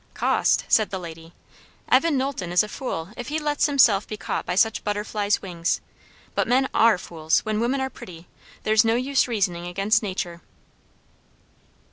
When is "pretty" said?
7.91-8.27